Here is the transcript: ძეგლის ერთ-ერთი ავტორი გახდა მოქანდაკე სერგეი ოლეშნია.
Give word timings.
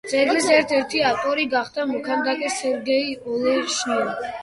ძეგლის 0.11 0.45
ერთ-ერთი 0.53 1.03
ავტორი 1.09 1.45
გახდა 1.53 1.87
მოქანდაკე 1.93 2.53
სერგეი 2.59 3.17
ოლეშნია. 3.37 4.15